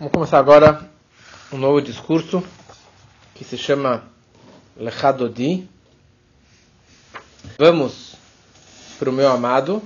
[0.00, 0.90] Vamos começar agora
[1.52, 2.42] um novo discurso
[3.34, 4.02] que se chama
[4.74, 5.68] Lechadodi.
[7.58, 8.14] Vamos
[8.98, 9.82] para o meu amado.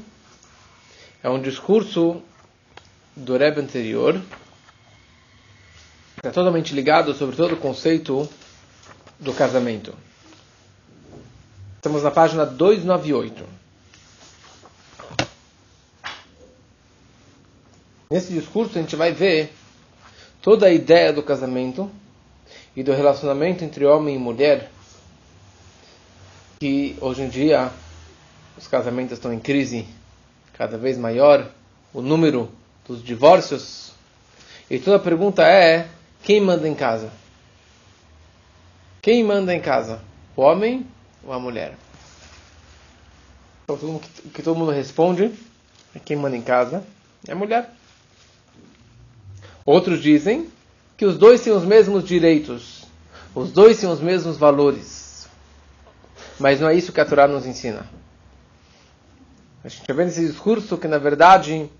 [1.20, 2.22] É um discurso
[3.16, 4.22] do Rebbe anterior.
[6.18, 8.28] Está totalmente ligado sobre todo o conceito
[9.18, 9.92] do casamento.
[11.74, 13.44] Estamos na página 298.
[18.08, 19.52] Nesse discurso a gente vai ver
[20.44, 21.90] toda a ideia do casamento
[22.76, 24.70] e do relacionamento entre homem e mulher,
[26.60, 27.72] que hoje em dia
[28.54, 29.88] os casamentos estão em crise
[30.52, 31.50] cada vez maior,
[31.94, 32.50] o número
[32.86, 33.92] dos divórcios.
[34.70, 35.88] E toda a pergunta é:
[36.22, 37.10] quem manda em casa?
[39.00, 40.02] Quem manda em casa?
[40.36, 40.86] O homem
[41.24, 41.74] ou a mulher?
[43.62, 45.32] Então, o que todo mundo responde
[45.94, 46.84] é quem manda em casa
[47.26, 47.70] é a mulher.
[49.64, 50.48] Outros dizem
[50.96, 52.84] que os dois têm os mesmos direitos,
[53.34, 55.26] os dois têm os mesmos valores.
[56.38, 57.88] Mas não é isso que a Torá nos ensina.
[59.62, 61.70] A gente vê nesse discurso que, na verdade,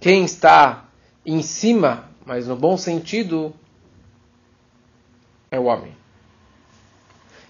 [0.00, 0.84] quem está
[1.24, 3.54] em cima, mas no bom sentido,
[5.50, 5.94] é o homem.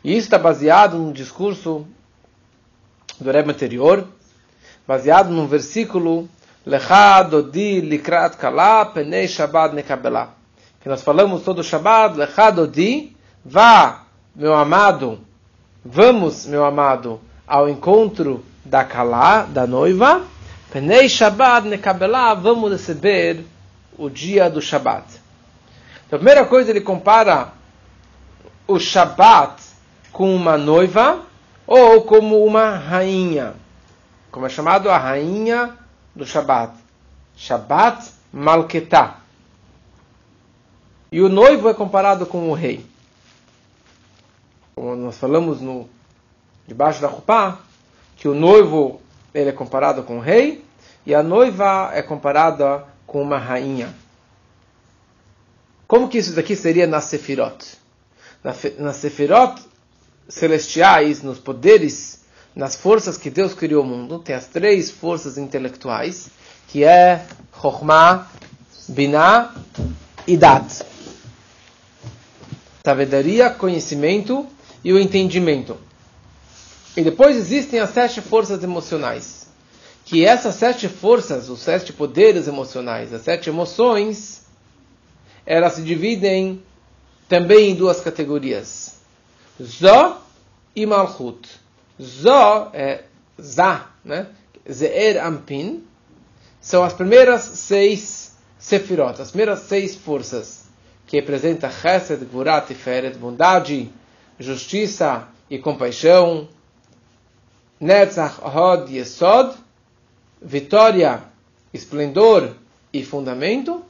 [0.04, 1.86] E isso está baseado no discurso
[3.18, 4.06] do Rebbe anterior,
[4.86, 6.28] baseado num versículo
[6.68, 10.34] Lecha dodi likrat kala penei Shabbat nekabela.
[10.82, 14.02] Que nós falamos todo Shabbat, Lecha dodi, vá,
[14.36, 15.18] meu amado,
[15.82, 20.20] vamos, meu amado, ao encontro da Kalá, da noiva,
[20.70, 23.46] penei Shabbat nekabela, vamos receber
[23.96, 25.06] o dia do Shabbat.
[26.06, 27.54] Então, a primeira coisa, ele compara
[28.66, 29.62] o Shabbat
[30.12, 31.20] com uma noiva
[31.66, 33.54] ou como uma rainha,
[34.30, 35.87] como é chamado a rainha
[36.18, 36.74] do Shabat.
[37.36, 39.20] Shabat Malketá.
[41.10, 42.84] E o noivo é comparado com o rei.
[44.74, 45.88] Como nós falamos no
[46.66, 47.60] debaixo da Rupá,
[48.16, 49.00] que o noivo
[49.32, 50.64] ele é comparado com o rei
[51.06, 53.94] e a noiva é comparada com uma rainha.
[55.86, 57.78] Como que isso daqui seria na Sefirot?
[58.42, 59.62] Na, na Sefirot
[60.28, 62.17] celestiais, nos poderes
[62.54, 66.28] nas forças que Deus criou o mundo, tem as três forças intelectuais,
[66.68, 67.24] que é
[67.60, 68.26] Chokhmah,
[68.88, 69.54] Binah
[70.26, 70.84] e Dat.
[72.84, 74.46] Sabedoria, conhecimento
[74.82, 75.76] e o entendimento.
[76.96, 79.46] E depois existem as sete forças emocionais.
[80.04, 84.42] Que essas sete forças, os sete poderes emocionais, as sete emoções,
[85.44, 86.62] elas se dividem
[87.28, 88.94] também em duas categorias.
[89.62, 90.22] Zó
[90.74, 91.48] e Malchut.
[92.00, 93.04] Zó é
[93.40, 94.26] Zá, né?
[94.70, 95.84] Ze'er Ampin,
[96.60, 100.66] são as primeiras seis sefirot, as primeiras seis forças,
[101.06, 103.90] que representam Chesed, Gurat Feret, bondade,
[104.38, 106.48] justiça e compaixão,
[107.80, 109.56] Netzach, Hod Esod,
[110.42, 111.22] vitória,
[111.72, 112.54] esplendor
[112.92, 113.82] e fundamento.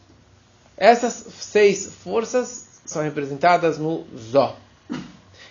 [0.76, 4.56] Essas seis forças são representadas no Zó.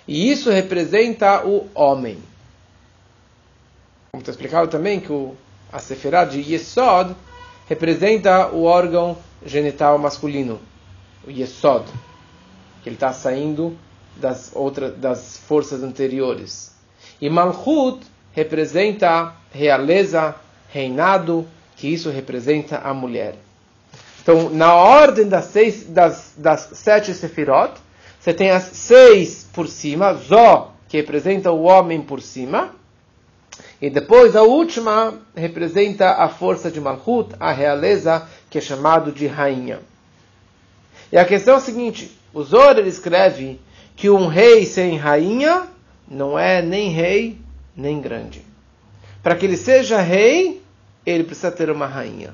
[0.08, 2.18] E isso representa o homem.
[4.18, 5.36] Como está explicado também que o,
[5.72, 7.16] a Seferá de Yesod
[7.70, 10.60] representa o órgão genital masculino,
[11.24, 11.86] o Yesod,
[12.82, 13.78] que ele está saindo
[14.16, 16.74] das, outras, das forças anteriores.
[17.22, 18.00] E Malchut
[18.32, 20.34] representa realeza,
[20.70, 23.36] reinado, que isso representa a mulher.
[24.24, 27.74] Então, na ordem das, seis, das, das sete sefirot,
[28.20, 32.76] você tem as seis por cima, Zó, que representa o homem por cima,
[33.82, 39.28] e depois a última representa a força de Malchut, a realeza, que é chamado de
[39.28, 39.80] rainha.
[41.12, 43.60] E a questão é a seguinte: o Zohar escreve
[43.96, 45.68] que um rei sem rainha
[46.08, 47.38] não é nem rei
[47.76, 48.44] nem grande.
[49.22, 50.62] Para que ele seja rei,
[51.06, 52.34] ele precisa ter uma rainha.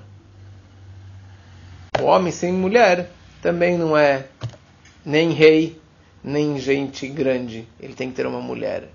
[1.99, 3.09] O homem sem mulher
[3.41, 4.25] também não é
[5.05, 5.79] nem rei
[6.23, 7.67] nem gente grande.
[7.79, 8.89] Ele tem que ter uma mulher.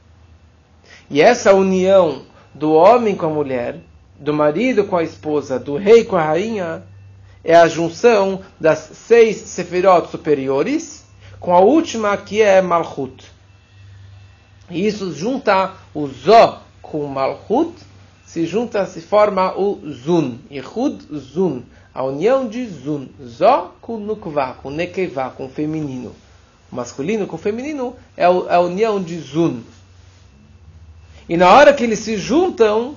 [1.10, 2.22] E essa união
[2.54, 3.80] do homem com a mulher,
[4.18, 6.82] do marido com a esposa, do rei com a rainha,
[7.42, 11.06] é a junção das seis sefirot superiores
[11.40, 13.24] com a última que é Malchut.
[14.70, 17.72] E isso junta o Zó com Malchut,
[18.26, 20.36] se junta, se forma o Zun.
[20.50, 21.62] Yehud Zun.
[21.94, 23.08] A união de Zun.
[23.24, 26.14] Zó com Nukvá, com Nekevá, com feminino.
[26.70, 29.62] O masculino com o feminino é a união de Zun.
[31.28, 32.96] E na hora que eles se juntam,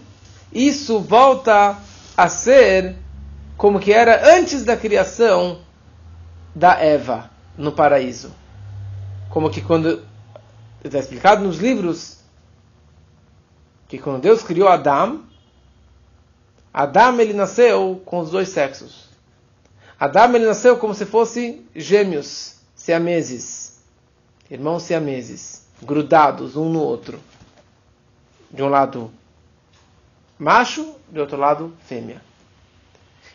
[0.54, 1.78] isso volta
[2.16, 2.96] a ser
[3.58, 5.60] como que era antes da criação
[6.56, 8.34] da Eva no paraíso.
[9.30, 10.04] Como que quando
[10.84, 12.18] está explicado nos livros
[13.88, 15.24] que quando Deus criou Adão,
[16.74, 19.10] Adão ele nasceu com os dois sexos.
[20.00, 23.80] Adão ele nasceu como se fosse gêmeos, siameses,
[24.50, 27.20] irmãos siameses, grudados um no outro.
[28.52, 29.12] De um lado
[30.38, 32.22] macho, de outro lado fêmea.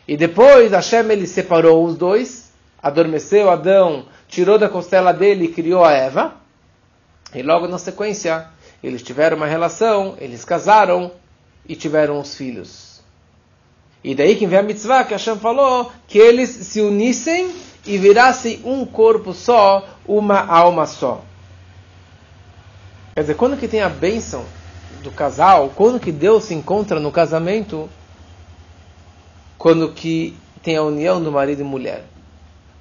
[0.07, 5.83] E depois Hashem ele separou os dois, adormeceu Adão, tirou da costela dele e criou
[5.83, 6.35] a Eva.
[7.33, 8.47] E logo na sequência,
[8.83, 11.11] eles tiveram uma relação, eles casaram
[11.67, 13.01] e tiveram os filhos.
[14.03, 17.53] E daí que vem a mitzvah que Hashem falou que eles se unissem
[17.85, 21.21] e virassem um corpo só, uma alma só.
[23.13, 24.45] Quer dizer, quando que tem a bênção
[25.01, 27.89] do casal, quando que Deus se encontra no casamento,
[29.57, 32.03] quando que tem a união do marido e mulher.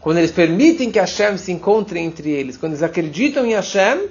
[0.00, 4.08] Quando eles permitem que Hashem se encontre entre eles, quando eles acreditam em Hashem,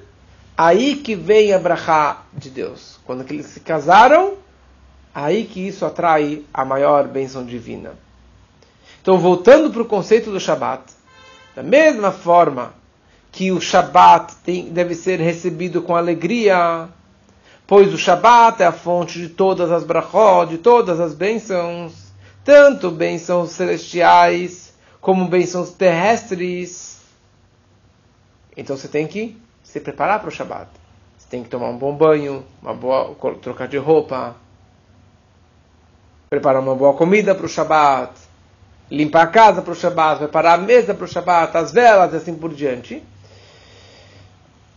[0.57, 2.97] Aí que vem a brachá de Deus.
[3.05, 4.35] Quando eles se casaram,
[5.13, 7.91] aí que isso atrai a maior bênção divina.
[9.01, 10.93] Então, voltando para o conceito do Shabat,
[11.55, 12.73] da mesma forma
[13.33, 16.87] que o Shabat tem, deve ser recebido com alegria,
[17.67, 21.93] pois o Shabat é a fonte de todas as brachot, de todas as bênçãos,
[22.43, 27.01] tanto bênçãos celestiais como bênçãos terrestres.
[28.55, 30.69] Então você tem que se preparar para o Shabat.
[31.17, 34.35] Você tem que tomar um bom banho, uma boa, trocar de roupa,
[36.29, 38.13] preparar uma boa comida para o Shabat,
[38.91, 42.17] limpar a casa para o Shabat, preparar a mesa para o Shabat, as velas e
[42.17, 43.03] assim por diante.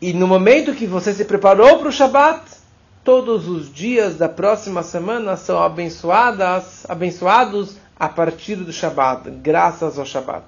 [0.01, 2.58] E no momento que você se preparou para o Shabat,
[3.09, 10.05] todos os dias da próxima semana são abençoadas, abençoados a partir do Shabat, graças ao
[10.05, 10.45] Shabat.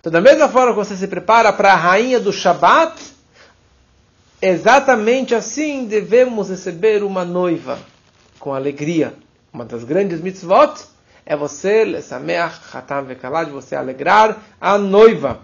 [0.00, 2.98] Então, da mesma forma que você se prepara para a rainha do Shabat,
[4.40, 7.78] exatamente assim devemos receber uma noiva
[8.38, 9.12] com alegria.
[9.52, 10.72] Uma das grandes mitzvot
[11.26, 15.40] é você, lesameach, hatam vekalad, você alegrar a noiva.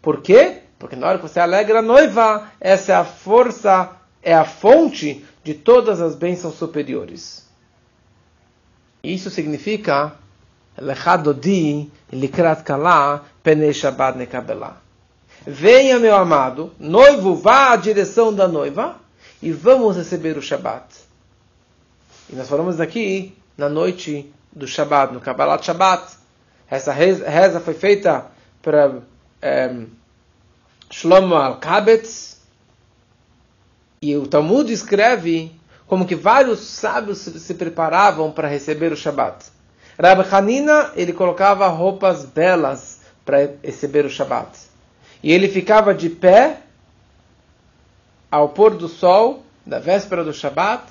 [0.00, 0.58] Por quê?
[0.78, 5.24] Porque na hora que você alegra a noiva, essa é a força, é a fonte
[5.42, 7.48] de todas as bênçãos superiores.
[9.02, 10.14] Isso significa
[13.72, 14.76] Shabbat nekabelá.
[15.46, 18.96] Venha, meu amado, noivo, vá à direção da noiva
[19.42, 20.84] e vamos receber o Shabat.
[22.28, 26.18] E nós falamos aqui na noite do Shabat, no Kabbalat Shabat.
[26.70, 28.26] Essa reza foi feita
[28.62, 29.86] para um,
[30.90, 32.39] Shlomo Al-Kabetz.
[34.02, 35.52] E o Talmud escreve
[35.86, 39.44] como que vários sábios se preparavam para receber o Shabat.
[40.02, 44.58] Rabbi Hanina, ele colocava roupas belas para receber o Shabat.
[45.22, 46.60] E ele ficava de pé
[48.30, 50.84] ao pôr do sol da véspera do Shabat.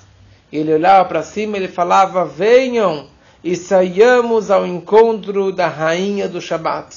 [0.52, 3.08] Ele olhava para cima e ele falava: Venham
[3.42, 6.96] e saiamos ao encontro da rainha do Shabat.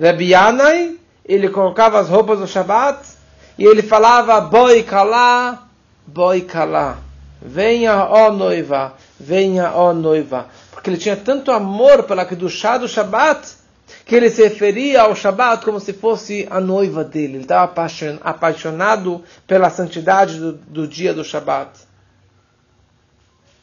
[0.00, 0.96] Rabbi Yanai,
[1.26, 3.19] ele colocava as roupas do Shabat
[3.60, 5.68] e ele falava: Boi kalá,
[6.04, 6.98] boi kalá.
[7.40, 10.48] Venha, ó noiva, venha, ó noiva
[10.80, 13.56] porque ele tinha tanto amor pela Kedushá do Shabat,
[14.06, 17.34] que ele se referia ao Shabat como se fosse a noiva dele.
[17.34, 17.70] Ele estava
[18.22, 21.80] apaixonado pela santidade do, do dia do Shabat.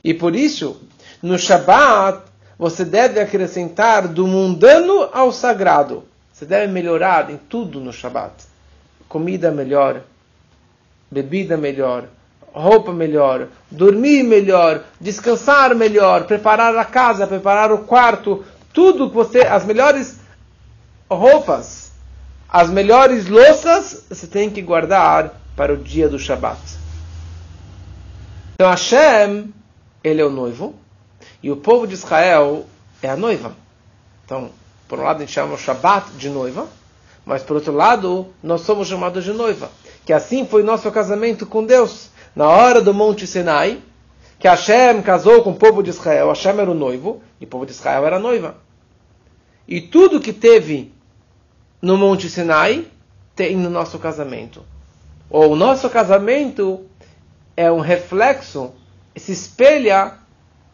[0.04, 0.80] E por isso,
[1.24, 2.22] no Shabat,
[2.56, 6.04] você deve acrescentar do mundano ao sagrado.
[6.32, 8.32] Você deve melhorar em tudo no Shabat.
[9.18, 10.04] Comida melhor,
[11.10, 12.08] bebida melhor,
[12.54, 19.40] roupa melhor, dormir melhor, descansar melhor, preparar a casa, preparar o quarto, tudo que você,
[19.40, 20.20] as melhores
[21.10, 21.94] roupas,
[22.48, 26.62] as melhores louças, você tem que guardar para o dia do Shabat.
[28.54, 29.52] Então Hashem,
[30.04, 30.76] ele é o noivo,
[31.42, 32.68] e o povo de Israel
[33.02, 33.56] é a noiva.
[34.24, 34.52] Então,
[34.88, 36.68] por um lado a gente chama o Shabat de noiva,
[37.28, 39.70] mas por outro lado, nós somos chamados de noiva.
[40.06, 43.82] Que assim foi nosso casamento com Deus na hora do Monte Sinai,
[44.40, 47.66] que Hashem casou com o povo de Israel, Hashem era o noivo, e o povo
[47.66, 48.56] de Israel era a noiva.
[49.68, 50.94] E tudo que teve
[51.82, 52.88] no Monte Sinai
[53.36, 54.64] tem no nosso casamento.
[55.30, 56.86] Ou o nosso casamento
[57.58, 58.72] é um reflexo,
[59.18, 60.14] se espelha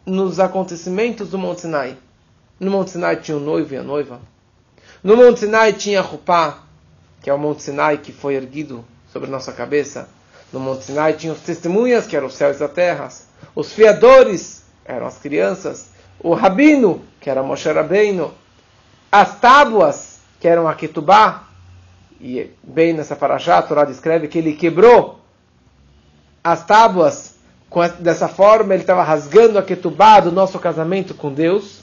[0.06, 1.96] nos acontecimentos do Monte Sinai.
[2.60, 4.20] No Monte Sinai tinha o noivo e a noiva.
[5.04, 6.60] No Monte Sinai tinha Rupá,
[7.20, 8.82] que é o Monte Sinai que foi erguido
[9.12, 10.08] sobre nossa cabeça.
[10.50, 13.26] No Monte Sinai tinha os testemunhas, que eram os céus e as terras.
[13.54, 15.90] Os fiadores eram as crianças.
[16.18, 18.32] O rabino, que era Moshe Rabbeinu.
[19.12, 21.48] as tábuas, que eram a Ketubá,
[22.18, 25.20] e bem nessa paraxá, a Torá descreve que ele quebrou
[26.42, 27.34] as tábuas
[28.00, 31.80] dessa forma, ele estava rasgando a Ketubá do nosso casamento com Deus.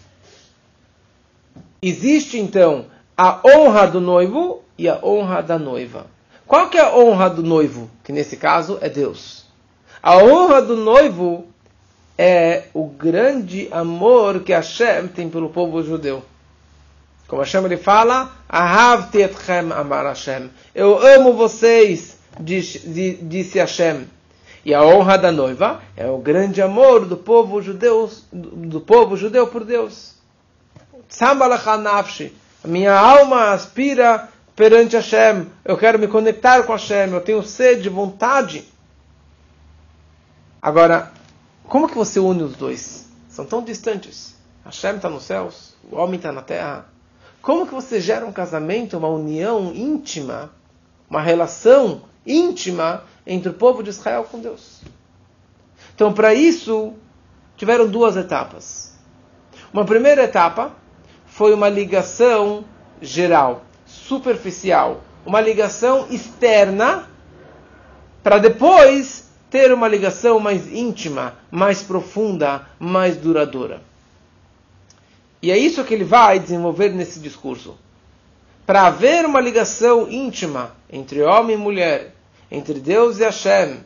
[1.83, 6.07] Existe então a honra do noivo e a honra da noiva.
[6.47, 7.89] Qual que é a honra do noivo?
[8.03, 9.45] Que nesse caso é Deus.
[10.01, 11.45] A honra do noivo
[12.17, 16.23] é o grande amor que Hashem tem pelo povo judeu.
[17.27, 20.49] Como Hashem ele fala, amar Hashem.
[20.75, 24.07] Eu amo vocês, disse Hashem.
[24.65, 29.47] E a honra da noiva é o grande amor do povo judeu, do povo judeu
[29.47, 30.15] por Deus.
[31.19, 32.03] A
[32.63, 35.47] minha alma aspira perante Hashem.
[35.65, 37.11] Eu quero me conectar com Hashem.
[37.11, 38.65] Eu tenho sede, vontade.
[40.61, 41.11] Agora,
[41.63, 43.09] como que você une os dois?
[43.29, 44.35] São tão distantes.
[44.63, 46.85] Hashem está nos céus, o homem está na terra.
[47.41, 50.51] Como que você gera um casamento, uma união íntima,
[51.09, 54.81] uma relação íntima entre o povo de Israel com Deus?
[55.95, 56.93] Então, para isso,
[57.57, 58.93] tiveram duas etapas.
[59.73, 60.73] Uma primeira etapa
[61.31, 62.65] foi uma ligação
[63.01, 67.09] geral, superficial, uma ligação externa,
[68.21, 73.81] para depois ter uma ligação mais íntima, mais profunda, mais duradoura.
[75.41, 77.77] E é isso que ele vai desenvolver nesse discurso.
[78.65, 82.13] Para haver uma ligação íntima entre homem e mulher,
[82.51, 83.79] entre Deus e Hashem,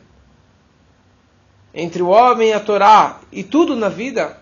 [1.72, 4.36] entre o homem e a Torá, e tudo na vida,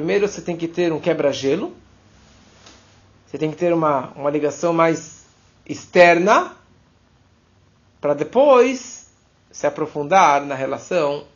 [0.00, 1.76] primeiro você tem que ter um quebra-gelo,
[3.26, 5.26] você tem que ter uma, uma ligação mais
[5.66, 6.56] externa,
[8.00, 9.10] para depois
[9.52, 11.26] se aprofundar na relação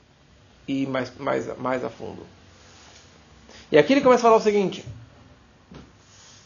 [0.66, 2.26] e ir mais, mais, mais a fundo.
[3.71, 4.83] E aqui ele começa a falar o seguinte: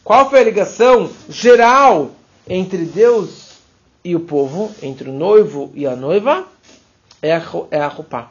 [0.03, 2.11] qual foi a ligação geral
[2.49, 3.59] entre Deus
[4.03, 6.49] e o povo, entre o noivo e a noiva?
[7.23, 8.29] É a, é a Rupá,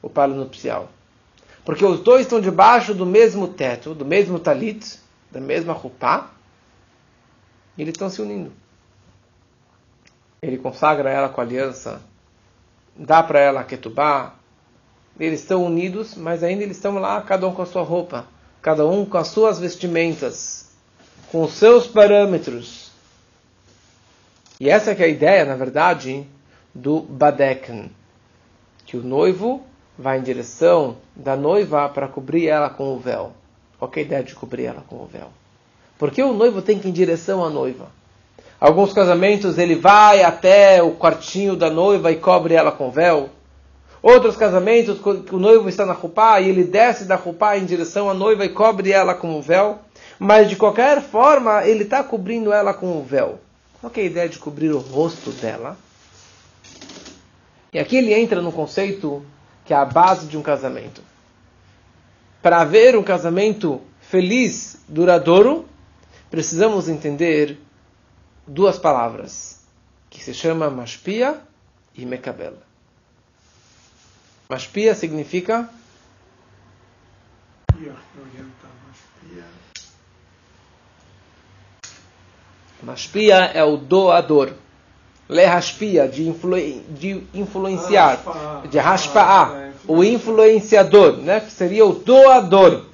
[0.00, 0.88] o palo nupcial.
[1.66, 5.00] Porque os dois estão debaixo do mesmo teto, do mesmo talit,
[5.32, 6.30] da mesma Rupá,
[7.76, 8.52] e eles estão se unindo.
[10.40, 12.00] Ele consagra ela com a aliança,
[12.94, 14.36] dá para ela a Ketubá,
[15.18, 18.28] eles estão unidos, mas ainda eles estão lá, cada um com a sua roupa,
[18.62, 20.70] cada um com as suas vestimentas,
[21.32, 22.92] com os seus parâmetros.
[24.60, 26.24] E essa é, a ideia, na verdade,
[26.72, 27.90] do Badeken,
[28.84, 29.66] que o noivo
[29.98, 33.32] vai em direção da noiva para cobrir ela com o véu.
[33.78, 35.28] Qual é a ideia de cobrir ela com o véu?
[35.98, 37.88] Porque o noivo tem que ir em direção à noiva.
[38.60, 43.28] Alguns casamentos ele vai até o quartinho da noiva e cobre ela com véu.
[44.02, 48.08] Outros casamentos, que o noivo está na rupá e ele desce da rupá em direção
[48.08, 49.78] à noiva e cobre ela com o véu.
[50.18, 53.38] Mas de qualquer forma, ele está cobrindo ela com o véu.
[53.80, 55.76] Qual é a ideia de cobrir o rosto dela?
[57.72, 59.22] E aqui ele entra no conceito
[59.66, 61.02] que é a base de um casamento.
[62.40, 65.68] Para haver um casamento feliz, duradouro,
[66.30, 67.58] precisamos entender
[68.46, 69.60] duas palavras,
[70.08, 71.40] que se chama Mashpia
[71.94, 72.54] e Mekabel.
[74.48, 75.68] Mashpia significa
[82.82, 84.52] Mashpia é o doador.
[85.28, 86.56] Lehashpia, de, influ,
[86.90, 88.22] de influenciar,
[88.70, 91.40] de raspa'a, o influenciador, né?
[91.40, 92.84] que seria o doador.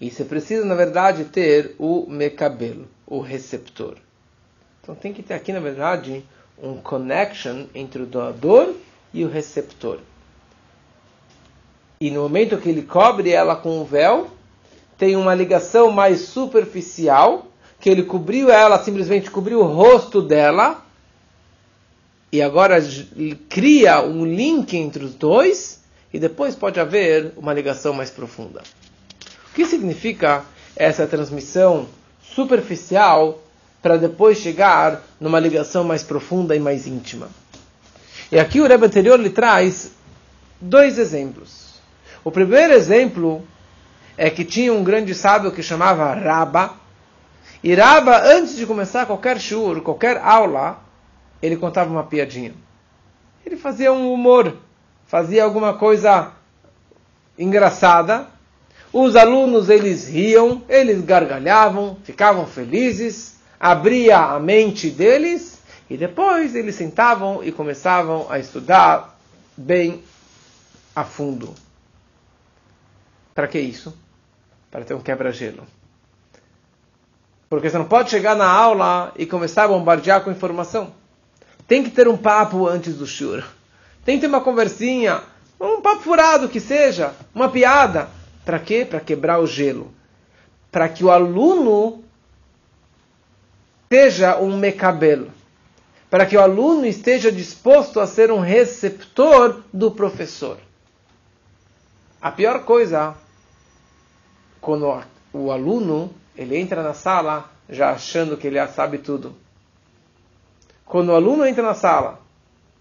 [0.00, 3.96] E você precisa, na verdade, ter o mecabelo, o receptor.
[4.82, 6.24] Então tem que ter aqui, na verdade,
[6.60, 8.74] um connection entre o doador
[9.14, 10.00] e o receptor.
[12.00, 14.28] E no momento que ele cobre ela com o véu,
[14.98, 17.46] tem uma ligação mais superficial,
[17.82, 20.86] que ele cobriu ela, simplesmente cobriu o rosto dela,
[22.30, 22.78] e agora
[23.48, 25.82] cria um link entre os dois,
[26.14, 28.62] e depois pode haver uma ligação mais profunda.
[29.50, 30.44] O que significa
[30.76, 31.88] essa transmissão
[32.22, 33.42] superficial
[33.82, 37.28] para depois chegar numa ligação mais profunda e mais íntima?
[38.30, 39.90] E aqui o Rebbe anterior lhe traz
[40.60, 41.80] dois exemplos.
[42.22, 43.42] O primeiro exemplo
[44.16, 46.80] é que tinha um grande sábio que chamava Raba.
[47.62, 50.80] E antes de começar qualquer shur, qualquer aula,
[51.40, 52.54] ele contava uma piadinha.
[53.44, 54.56] Ele fazia um humor,
[55.06, 56.32] fazia alguma coisa
[57.38, 58.26] engraçada.
[58.92, 66.74] Os alunos eles riam, eles gargalhavam, ficavam felizes, abria a mente deles e depois eles
[66.74, 69.18] sentavam e começavam a estudar
[69.56, 70.02] bem
[70.94, 71.54] a fundo.
[73.34, 73.96] Para que isso?
[74.72, 75.64] para ter um quebra-gelo.
[77.52, 80.94] Porque você não pode chegar na aula e começar a bombardear com informação.
[81.68, 83.44] Tem que ter um papo antes do shur.
[84.06, 85.20] Tem que ter uma conversinha,
[85.60, 88.08] um papo furado que seja, uma piada.
[88.42, 88.86] Para quê?
[88.86, 89.92] Para quebrar o gelo.
[90.70, 92.02] Para que o aluno
[93.90, 95.30] seja um mecabelo.
[96.08, 100.56] Para que o aluno esteja disposto a ser um receptor do professor.
[102.18, 103.14] A pior coisa,
[104.58, 105.02] quando
[105.34, 109.34] o aluno ele entra na sala já achando que ele sabe tudo.
[110.84, 112.20] Quando o aluno entra na sala,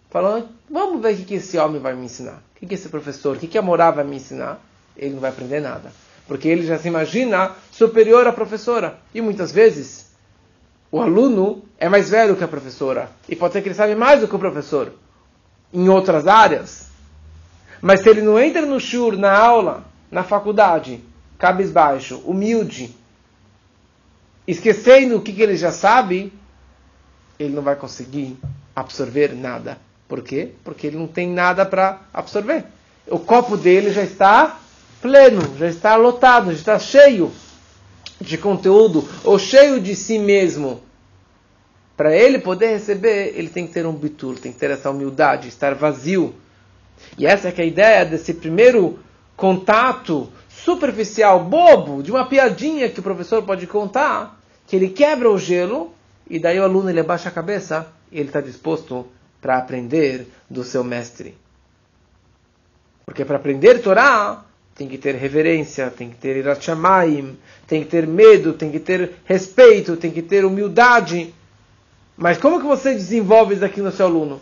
[0.09, 2.41] falando, vamos ver o que esse homem vai me ensinar.
[2.61, 4.59] O que esse professor, o que a Morá vai me ensinar?
[4.95, 5.91] Ele não vai aprender nada.
[6.27, 8.97] Porque ele já se imagina superior à professora.
[9.13, 10.11] E muitas vezes,
[10.91, 13.09] o aluno é mais velho que a professora.
[13.27, 14.93] E pode ser que ele sabe mais do que o professor.
[15.73, 16.89] Em outras áreas.
[17.81, 21.03] Mas se ele não entra no shur, na aula, na faculdade,
[21.37, 22.95] cabisbaixo, humilde,
[24.47, 26.33] esquecendo o que, que ele já sabe,
[27.39, 28.37] ele não vai conseguir
[28.75, 29.77] absorver nada.
[30.07, 30.51] Por quê?
[30.63, 32.65] Porque ele não tem nada para absorver.
[33.07, 34.59] O copo dele já está
[35.01, 37.31] pleno, já está lotado, já está cheio
[38.19, 40.81] de conteúdo, ou cheio de si mesmo.
[41.97, 45.47] Para ele poder receber, ele tem que ter um bitur, tem que ter essa humildade,
[45.47, 46.35] estar vazio.
[47.17, 48.99] E essa é, é a ideia desse primeiro
[49.35, 50.31] contato
[50.63, 55.93] superficial, bobo, de uma piadinha que o professor pode contar, que ele quebra o gelo
[56.29, 59.07] e daí o aluno ele abaixa a cabeça e ele está disposto
[59.41, 61.35] para aprender do seu mestre.
[63.05, 67.37] Porque para aprender Torá tem que ter reverência, tem que ter irachamaim,
[67.67, 71.33] tem que ter medo, tem que ter respeito, tem que ter humildade.
[72.15, 74.39] Mas como que você desenvolve isso aqui no seu aluno?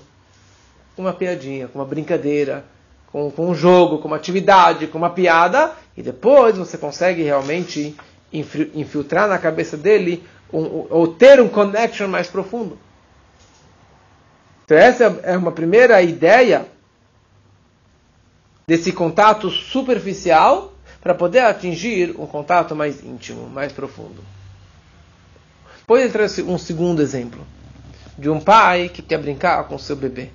[0.97, 2.65] Uma piadinha, uma brincadeira,
[3.11, 7.95] com, com um jogo, com uma atividade, com uma piada, e depois você consegue realmente
[8.31, 10.23] infiltrar na cabeça dele
[10.53, 12.77] um, ou ter um connection mais profundo.
[14.65, 16.67] Então essa é uma primeira ideia
[18.67, 24.23] desse contato superficial para poder atingir um contato mais íntimo, mais profundo.
[25.79, 27.43] Depois ele um segundo exemplo
[28.15, 30.29] de um pai que quer brincar com seu bebê.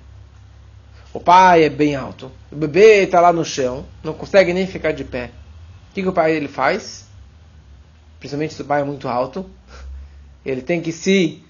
[1.15, 2.29] O pai é bem alto.
[2.51, 5.31] O bebê está lá no chão, não consegue nem ficar de pé.
[5.89, 7.05] O que, que o pai ele faz?
[8.19, 9.49] Principalmente se o pai é muito alto.
[10.45, 11.41] Ele tem que se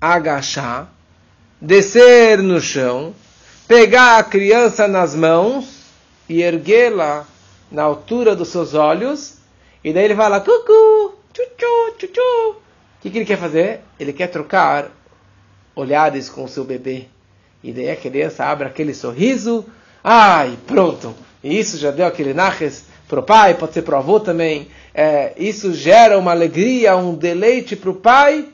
[0.00, 0.92] agachar,
[1.60, 3.14] descer no chão,
[3.68, 5.84] pegar a criança nas mãos
[6.28, 7.24] e erguê-la
[7.70, 9.38] na altura dos seus olhos.
[9.84, 12.56] E daí ele fala, cucu, tchu tchu O
[13.00, 13.82] que, que ele quer fazer?
[14.00, 14.90] Ele quer trocar
[15.76, 17.06] olhares com o seu bebê.
[17.62, 19.64] E daí a criança abre aquele sorriso.
[20.02, 21.14] Ai, pronto.
[21.42, 24.68] E isso já deu aquele narres para o pai, pode ser para o avô também.
[24.94, 28.48] É, isso gera uma alegria, um deleite para o pai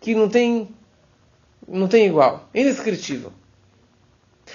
[0.00, 0.68] que não tem,
[1.66, 2.48] não tem igual.
[2.54, 3.32] Indescritível.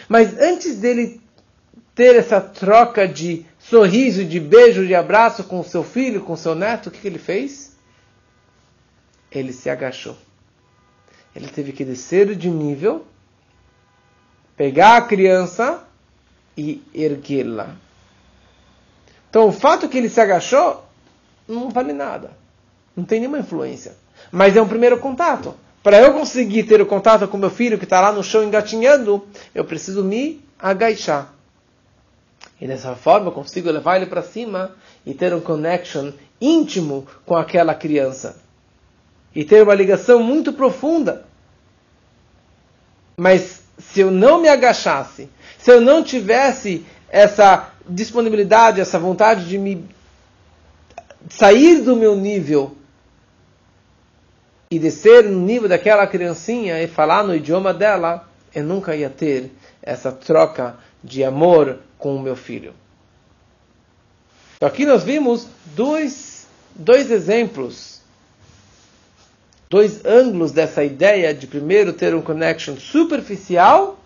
[0.08, 1.21] Mas antes dele
[1.93, 6.38] ter essa troca de sorriso, de beijo, de abraço com o seu filho, com o
[6.38, 7.75] seu neto, o que, que ele fez?
[9.32, 10.15] Ele se agachou.
[11.36, 13.05] Ele teve que descer de nível
[14.60, 15.82] pegar a criança
[16.58, 17.78] e erguê-la.
[19.30, 20.84] Então, o fato que ele se agachou
[21.48, 22.32] não vale nada.
[22.93, 23.95] Não tem nenhuma influência.
[24.30, 25.56] Mas é um primeiro contato.
[25.82, 29.26] Para eu conseguir ter o contato com meu filho que está lá no chão engatinhando,
[29.56, 31.34] eu preciso me agachar.
[32.60, 37.38] E dessa forma eu consigo levar ele para cima e ter um connection íntimo com
[37.38, 38.36] aquela criança.
[39.34, 41.26] E ter uma ligação muito profunda.
[43.15, 49.57] Mas se eu não me agachasse, se eu não tivesse essa disponibilidade, essa vontade de
[49.57, 49.85] me
[51.29, 52.75] sair do meu nível
[54.69, 59.51] e descer no nível daquela criancinha e falar no idioma dela, eu nunca ia ter
[59.81, 62.73] essa troca de amor com o meu filho.
[64.57, 67.98] Então aqui nós vimos dois, dois exemplos
[69.69, 73.99] dois ângulos dessa ideia de primeiro ter um connection superficial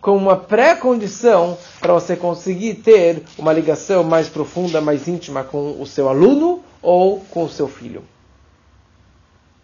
[0.00, 5.86] com uma pré-condição para você conseguir ter uma ligação mais profunda, mais íntima com o
[5.86, 8.04] seu aluno ou com o seu filho.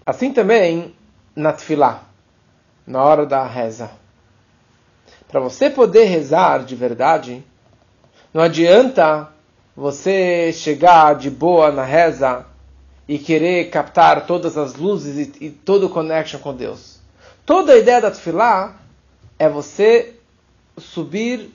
[0.07, 0.95] Assim também
[1.35, 2.05] na tefilá,
[2.87, 3.91] na hora da reza.
[5.29, 7.45] Para você poder rezar de verdade,
[8.33, 9.29] não adianta
[9.77, 12.47] você chegar de boa na reza
[13.13, 16.99] e querer captar todas as luzes e, e todo o connection com Deus.
[17.45, 18.77] Toda a ideia da Tefilá
[19.39, 20.15] é você
[20.79, 21.51] subir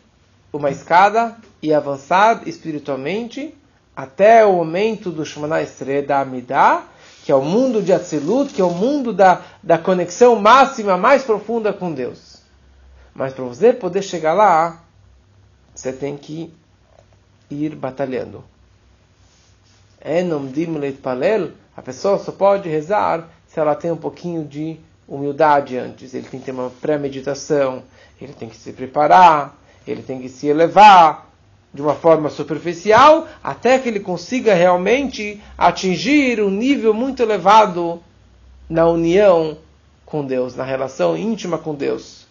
[0.53, 3.55] uma escada e avançar espiritualmente
[3.95, 6.83] até o momento do Shemana Estre da Amidah,
[7.25, 11.23] que é o mundo de Atzilut, que é o mundo da, da conexão máxima, mais
[11.23, 12.37] profunda com Deus.
[13.15, 14.83] Mas para você poder chegar lá,
[15.73, 16.53] você tem que
[17.49, 18.43] ir batalhando.
[20.03, 25.77] Enom dim palel, a pessoa só pode rezar se ela tem um pouquinho de humildade
[25.77, 26.13] antes.
[26.13, 27.83] Ele tem que ter uma pré-meditação,
[28.21, 29.57] ele tem que se preparar,
[29.87, 31.27] ele tem que se elevar
[31.73, 38.01] de uma forma superficial até que ele consiga realmente atingir um nível muito elevado
[38.69, 39.57] na união
[40.05, 42.25] com Deus, na relação íntima com Deus.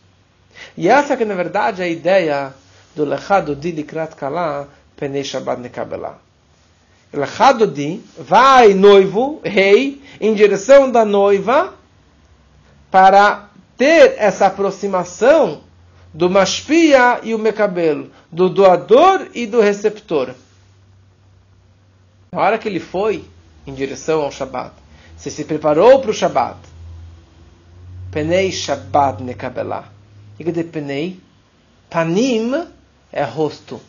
[0.76, 2.54] E essa que na verdade é a ideia
[2.94, 6.25] do Lechado Di Likrat Kala Penei Shabbat Nekabela.
[7.12, 11.74] Lechado Di vai noivo, rei, em direção da noiva
[12.90, 15.60] para ter essa aproximação
[16.12, 20.34] do mashpia e o mecabelo, do doador e do receptor.
[22.32, 23.24] Na hora que ele foi
[23.66, 24.72] em direção ao Shabat,
[25.16, 26.58] você se preparou para o Shabat.
[28.10, 29.90] Penei Shabat nekabelá.
[30.38, 31.20] E que de penei?
[31.90, 32.66] Panim
[33.12, 33.80] é rosto.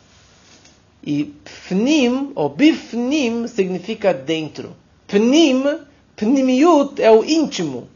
[1.08, 1.24] E
[1.66, 4.76] pnim, ou bifnim, significa dentro.
[5.06, 5.64] Pnim,
[6.14, 7.88] pnimiut é o íntimo.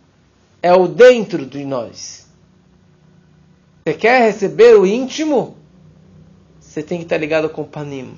[0.62, 2.26] É o dentro de nós.
[3.84, 5.58] Você quer receber o íntimo?
[6.58, 8.16] Você tem que estar ligado com o panim.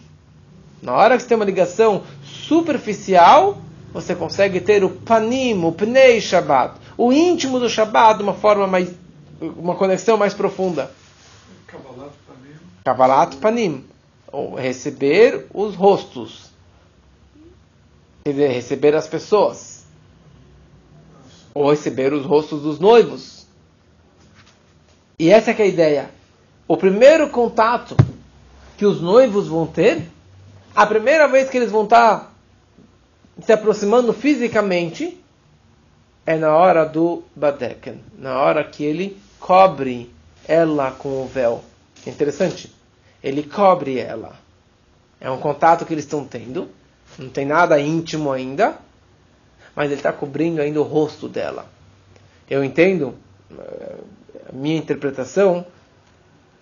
[0.81, 3.59] Na hora que você tem uma ligação superficial,
[3.93, 8.69] você consegue ter o panim, o pnei Shabbat, o íntimo do Shabbat de uma forma
[8.69, 8.93] mais,
[9.41, 10.89] uma conexão mais profunda.
[11.67, 12.55] Kavalat Panim.
[12.85, 13.85] Kavalat panim,
[14.35, 16.51] ou receber os rostos,
[18.25, 19.85] quer dizer, receber as pessoas,
[21.55, 23.47] ou receber os rostos dos noivos.
[25.21, 26.11] E essa é, é a ideia.
[26.67, 27.97] O primeiro contato
[28.77, 30.11] que os noivos vão ter,
[30.75, 32.35] a primeira vez que eles vão estar
[33.41, 35.21] se aproximando fisicamente,
[36.27, 40.11] é na hora do Badeken, na hora que ele cobre
[40.49, 41.63] ela com o véu.
[42.05, 42.84] É interessante.
[43.25, 44.37] Ele cobre ela.
[45.19, 46.69] É um contato que eles estão tendo.
[47.19, 48.77] Não tem nada íntimo ainda.
[49.75, 51.67] Mas ele está cobrindo ainda o rosto dela.
[52.51, 53.15] Eu entendo
[53.59, 53.95] eh,
[54.53, 55.65] minha interpretação,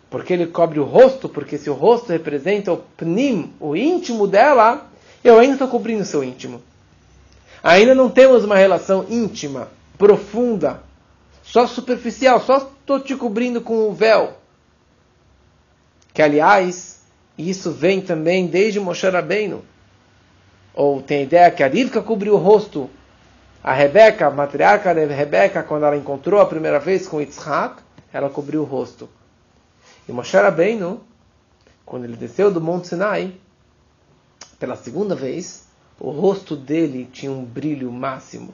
[0.08, 4.86] porque ele cobre o rosto, porque se o rosto representa o pnim, o íntimo dela,
[5.24, 6.62] eu ainda estou cobrindo o seu íntimo.
[7.60, 10.80] Ainda não temos uma relação íntima, profunda,
[11.42, 14.41] só superficial, só estou te cobrindo com o véu.
[16.12, 17.02] Que, aliás,
[17.36, 19.64] isso vem também desde Moshe Rabbeinu.
[20.74, 22.88] Ou tem a ideia que a Rivka cobriu o rosto
[23.62, 27.80] a Rebeca, a matriarca Rebeca, quando ela encontrou a primeira vez com Yitzhak,
[28.12, 29.08] ela cobriu o rosto.
[30.08, 31.00] E Moshe Rabbeinu,
[31.86, 33.32] quando ele desceu do Monte Sinai,
[34.58, 35.68] pela segunda vez,
[36.00, 38.52] o rosto dele tinha um brilho máximo,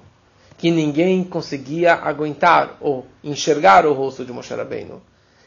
[0.58, 5.00] que ninguém conseguia aguentar ou enxergar o rosto de Moshe Rabbeinu.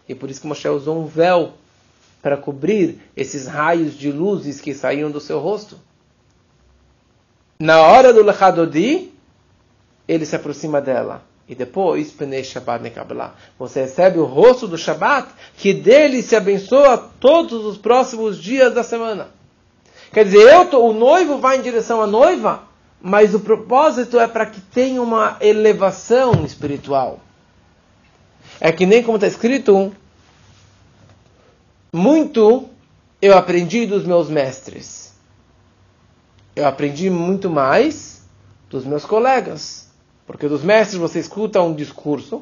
[0.10, 1.54] E por isso que Moshe usou um véu
[2.22, 5.78] para cobrir esses raios de luzes que saíam do seu rosto.
[7.60, 9.12] Na hora do Lechadodi,
[10.08, 11.24] ele se aproxima dela.
[11.48, 13.36] E depois, Penei Shabbat Nekablah.
[13.60, 18.84] Você recebe o rosto do Shabbat, que dele se abençoa todos os próximos dias da
[18.84, 19.28] semana.
[20.14, 22.64] Quer dizer, tô, o noivo vai em direção à noiva,
[23.02, 27.20] mas o propósito é para que tenha uma elevação espiritual.
[28.60, 29.92] É que nem como está escrito,
[31.92, 32.70] muito
[33.22, 35.14] eu aprendi dos meus mestres.
[36.56, 38.24] Eu aprendi muito mais
[38.70, 39.90] dos meus colegas.
[40.26, 42.42] Porque dos mestres você escuta um discurso,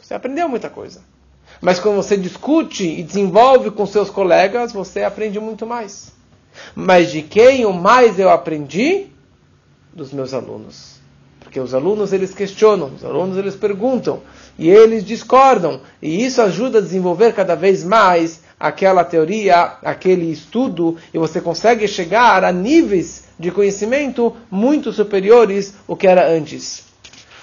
[0.00, 1.02] você aprendeu muita coisa.
[1.60, 6.12] Mas quando você discute e desenvolve com seus colegas, você aprende muito mais.
[6.74, 9.06] Mas de quem o mais eu aprendi?
[9.92, 11.00] Dos meus alunos.
[11.40, 14.20] Porque os alunos eles questionam, os alunos eles perguntam
[14.58, 15.80] e eles discordam.
[16.02, 21.86] E isso ajuda a desenvolver cada vez mais aquela teoria, aquele estudo, e você consegue
[21.86, 26.82] chegar a níveis de conhecimento muito superiores ao que era antes.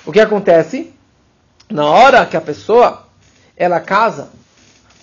[0.04, 0.92] O que acontece?
[1.70, 3.06] Na hora que a pessoa
[3.56, 4.30] ela casa,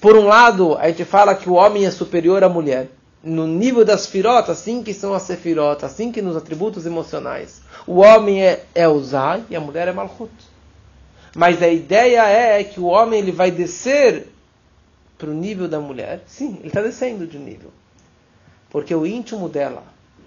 [0.00, 2.88] por um lado, a gente fala que o homem é superior à mulher.
[3.22, 7.62] No nível das firotas, assim que são as sefirotas, assim que nos atributos emocionais.
[7.86, 8.86] O homem é, é
[9.48, 10.32] e a mulher é Malchut.
[11.36, 14.26] Mas a ideia é que o homem ele vai descer
[15.18, 16.22] para o nível da mulher.
[16.26, 17.72] Sim, ele está descendo de nível.
[18.70, 19.82] Porque o íntimo dela,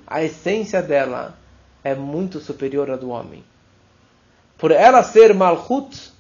[0.05, 1.37] a essência dela,
[1.83, 3.43] é muito superior à do homem
[4.61, 6.13] por ela ser Malchut,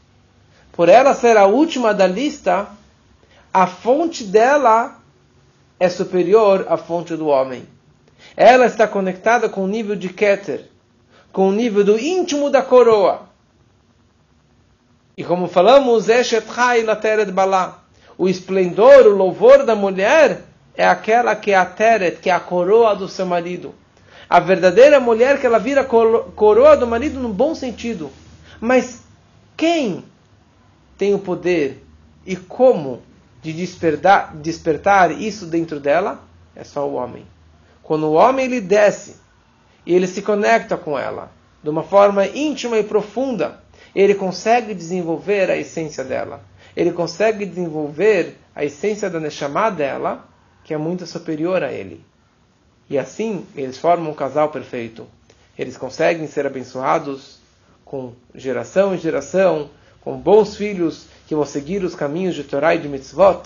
[0.71, 2.67] por ela ser a última da lista,
[3.53, 4.97] a fonte dela
[5.79, 7.67] é superior à fonte do homem.
[8.35, 10.65] ela está conectada com o nível de Keter,
[11.31, 13.29] com o nível do íntimo da coroa.
[15.15, 17.80] E como falamos, Eshet Chai Lateret Balá,
[18.21, 20.43] o esplendor, o louvor da mulher
[20.75, 23.73] é aquela que é a Teret, que é a coroa do seu marido.
[24.29, 28.11] A verdadeira mulher que ela vira coroa do marido no bom sentido.
[28.59, 29.01] Mas
[29.57, 30.05] quem
[30.99, 31.83] tem o poder
[32.23, 33.01] e como
[33.41, 36.21] de despertar, despertar isso dentro dela?
[36.55, 37.25] É só o homem.
[37.81, 39.15] Quando o homem ele desce
[39.83, 41.31] e ele se conecta com ela
[41.63, 43.63] de uma forma íntima e profunda,
[43.95, 46.51] ele consegue desenvolver a essência dela.
[46.75, 50.27] Ele consegue desenvolver a essência da Neshama dela,
[50.63, 52.03] que é muito superior a ele.
[52.89, 55.07] E assim, eles formam um casal perfeito.
[55.57, 57.39] Eles conseguem ser abençoados
[57.85, 59.69] com geração em geração,
[60.01, 63.43] com bons filhos que vão seguir os caminhos de Torá e de Mitzvot.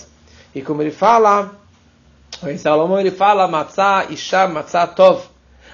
[0.54, 1.52] E como ele fala,
[2.44, 5.24] em Salomão ele fala, Matzah Isha Matzah Tov.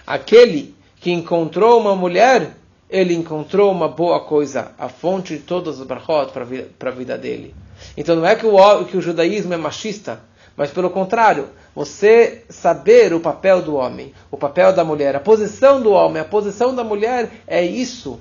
[0.06, 2.56] Aquele que encontrou uma mulher
[2.92, 6.32] ele encontrou uma boa coisa, a fonte de todos os brachot
[6.78, 7.56] para a vida dele.
[7.96, 10.20] Então não é que o, que o judaísmo é machista,
[10.58, 15.82] mas pelo contrário, você saber o papel do homem, o papel da mulher, a posição
[15.82, 18.20] do homem, a posição da mulher, é isso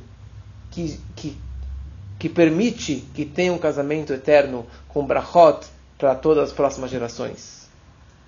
[0.70, 1.36] que, que,
[2.16, 5.66] que permite que tenha um casamento eterno com brachot
[5.98, 7.59] para todas as próximas gerações.